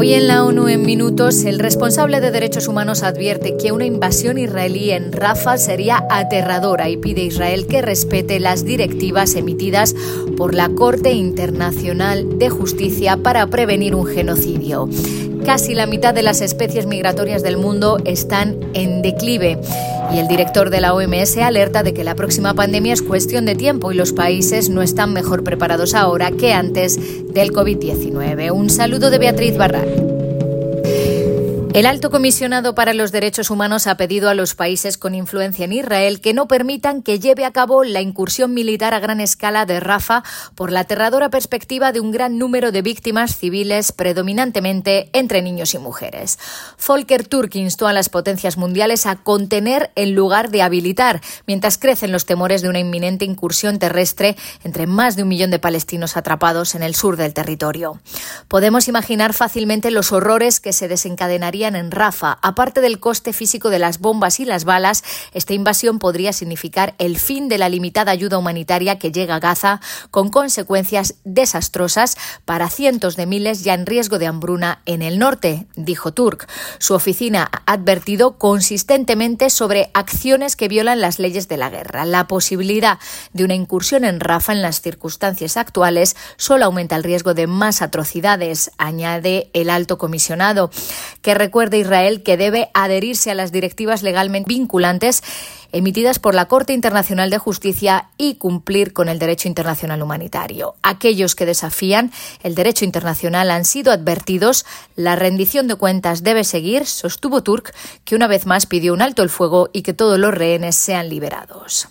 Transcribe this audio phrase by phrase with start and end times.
[0.00, 4.38] Hoy en la ONU en minutos, el responsable de derechos humanos advierte que una invasión
[4.38, 9.96] israelí en Rafah sería aterradora y pide a Israel que respete las directivas emitidas
[10.36, 14.88] por la Corte Internacional de Justicia para prevenir un genocidio.
[15.44, 19.58] Casi la mitad de las especies migratorias del mundo están en declive
[20.12, 23.54] y el director de la OMS alerta de que la próxima pandemia es cuestión de
[23.54, 26.98] tiempo y los países no están mejor preparados ahora que antes
[27.32, 28.50] del COVID-19.
[28.52, 30.07] Un saludo de Beatriz Barral.
[31.78, 35.72] El alto comisionado para los derechos humanos ha pedido a los países con influencia en
[35.72, 39.78] Israel que no permitan que lleve a cabo la incursión militar a gran escala de
[39.78, 40.24] Rafa
[40.56, 45.78] por la aterradora perspectiva de un gran número de víctimas civiles, predominantemente entre niños y
[45.78, 46.40] mujeres.
[46.84, 52.10] Volker Turk instó a las potencias mundiales a contener en lugar de habilitar, mientras crecen
[52.10, 54.34] los temores de una inminente incursión terrestre
[54.64, 58.00] entre más de un millón de palestinos atrapados en el sur del territorio.
[58.48, 62.38] Podemos imaginar fácilmente los horrores que se desencadenarían en Rafa.
[62.42, 67.18] Aparte del coste físico de las bombas y las balas, esta invasión podría significar el
[67.18, 69.80] fin de la limitada ayuda humanitaria que llega a Gaza,
[70.10, 75.66] con consecuencias desastrosas para cientos de miles ya en riesgo de hambruna en el norte,
[75.76, 76.48] dijo Turk.
[76.78, 82.04] Su oficina ha advertido consistentemente sobre acciones que violan las leyes de la guerra.
[82.04, 82.98] La posibilidad
[83.32, 87.82] de una incursión en Rafa en las circunstancias actuales solo aumenta el riesgo de más
[87.82, 90.70] atrocidades, añade el alto comisionado,
[91.22, 95.22] que recuerda Israel que debe adherirse a las directivas legalmente vinculantes
[95.72, 100.74] emitidas por la Corte Internacional de Justicia y cumplir con el derecho internacional humanitario.
[100.82, 104.66] Aquellos que desafían el derecho internacional han sido advertidos.
[104.94, 109.22] La rendición de cuentas debe seguir, sostuvo Turk, que una vez más pidió un alto
[109.22, 111.88] el fuego y que todos los rehenes sean liberados.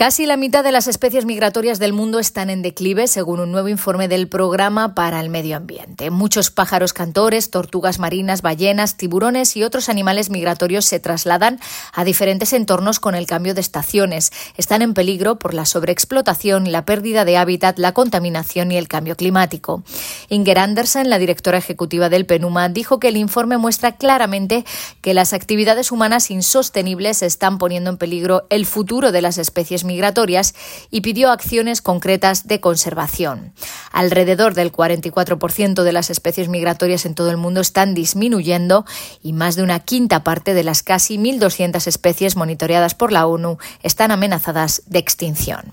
[0.00, 3.68] Casi la mitad de las especies migratorias del mundo están en declive, según un nuevo
[3.68, 6.10] informe del Programa para el Medio Ambiente.
[6.10, 11.60] Muchos pájaros cantores, tortugas marinas, ballenas, tiburones y otros animales migratorios se trasladan
[11.92, 14.32] a diferentes entornos con el cambio de estaciones.
[14.56, 19.16] Están en peligro por la sobreexplotación, la pérdida de hábitat, la contaminación y el cambio
[19.16, 19.82] climático.
[20.30, 24.64] Inger Andersen, la directora ejecutiva del PENUMA, dijo que el informe muestra claramente
[25.02, 29.89] que las actividades humanas insostenibles están poniendo en peligro el futuro de las especies migratorias
[30.90, 33.52] y pidió acciones concretas de conservación.
[33.92, 38.84] Alrededor del 44% de las especies migratorias en todo el mundo están disminuyendo
[39.22, 43.58] y más de una quinta parte de las casi 1.200 especies monitoreadas por la ONU
[43.82, 45.72] están amenazadas de extinción.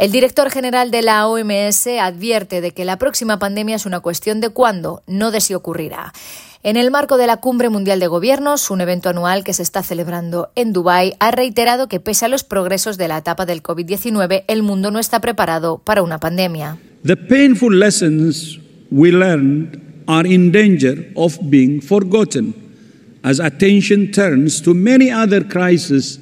[0.00, 4.40] El director general de la OMS advierte de que la próxima pandemia es una cuestión
[4.40, 6.14] de cuándo, no de si ocurrirá.
[6.62, 9.82] En el marco de la Cumbre Mundial de Gobiernos, un evento anual que se está
[9.82, 14.44] celebrando en Dubái, ha reiterado que pese a los progresos de la etapa del COVID-19,
[14.48, 16.78] el mundo no está preparado para una pandemia.
[17.04, 18.58] The painful lessons
[18.90, 22.54] we learned are in danger of being forgotten
[23.22, 26.18] as attention turns to many other crises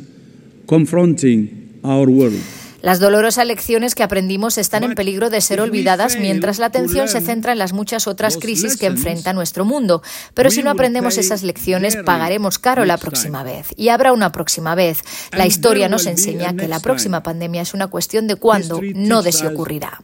[0.67, 2.43] confronting our world.
[2.89, 7.21] Las dolorosas lecciones que aprendimos están en peligro de ser olvidadas mientras la atención se
[7.21, 10.01] centra en las muchas otras crisis que enfrenta nuestro mundo.
[10.33, 13.67] Pero si no aprendemos esas lecciones, pagaremos caro la próxima vez.
[13.77, 15.03] Y habrá una próxima vez.
[15.33, 19.33] La historia nos enseña que la próxima pandemia es una cuestión de cuándo, no de
[19.33, 20.01] si ocurrirá.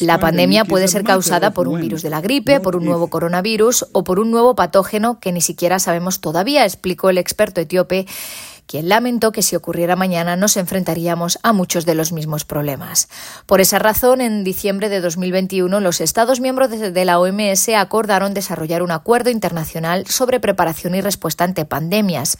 [0.00, 3.86] La pandemia puede ser causada por un virus de la gripe, por un nuevo coronavirus
[3.92, 8.04] o por un nuevo patógeno que ni siquiera sabemos todavía, explicó el experto etíope
[8.70, 13.08] quien lamentó que si ocurriera mañana nos enfrentaríamos a muchos de los mismos problemas.
[13.46, 18.84] Por esa razón, en diciembre de 2021, los Estados miembros de la OMS acordaron desarrollar
[18.84, 22.38] un acuerdo internacional sobre preparación y respuesta ante pandemias.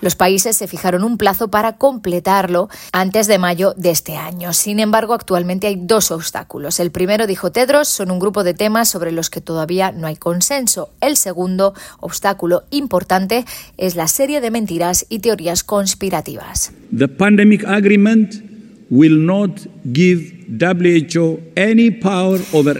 [0.00, 4.52] Los países se fijaron un plazo para completarlo antes de mayo de este año.
[4.52, 6.80] Sin embargo, actualmente hay dos obstáculos.
[6.80, 10.16] El primero, dijo Tedros, son un grupo de temas sobre los que todavía no hay
[10.16, 10.88] consenso.
[11.00, 13.44] El segundo obstáculo importante
[13.76, 16.72] es la serie de mentiras y teorías conspirativas.
[16.92, 18.42] The pandemic agreement
[18.90, 20.39] will not give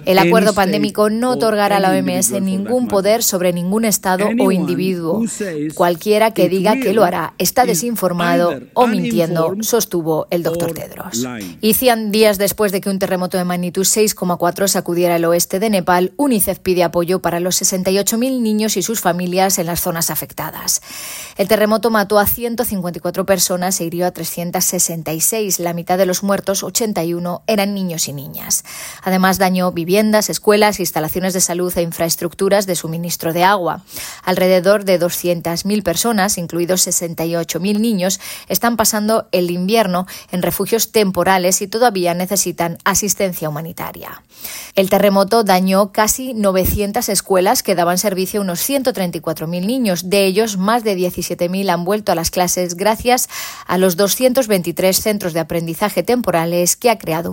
[0.04, 5.22] el acuerdo pandémico no otorgará a la OMS ningún poder sobre ningún Estado o individuo.
[5.74, 11.24] Cualquiera que diga que lo hará está desinformado o mintiendo, sostuvo el doctor Tedros.
[11.60, 15.70] Y 100 días después de que un terremoto de magnitud 6,4 sacudiera el oeste de
[15.70, 20.82] Nepal, UNICEF pide apoyo para los 68.000 niños y sus familias en las zonas afectadas.
[21.36, 25.60] El terremoto mató a 154 personas e hirió a 366.
[25.60, 28.64] La mitad de los muertos, 81, eran eran niños y niñas.
[29.02, 33.82] Además, dañó viviendas, escuelas, instalaciones de salud e infraestructuras de suministro de agua.
[34.24, 38.18] Alrededor de 200.000 personas, incluidos 68.000 niños,
[38.48, 44.22] están pasando el invierno en refugios temporales y todavía necesitan asistencia humanitaria.
[44.74, 50.08] El terremoto dañó casi 900 escuelas que daban servicio a unos 134.000 niños.
[50.08, 53.28] De ellos, más de 17.000 han vuelto a las clases gracias
[53.66, 57.32] a los 223 centros de aprendizaje temporales que ha creado